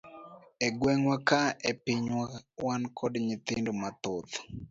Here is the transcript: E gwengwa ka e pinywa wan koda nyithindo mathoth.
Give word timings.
E 0.65 0.67
gwengwa 0.79 1.15
ka 1.27 1.41
e 1.69 1.71
pinywa 1.83 2.25
wan 2.65 2.81
koda 2.97 3.17
nyithindo 3.25 3.71
mathoth. 3.81 4.31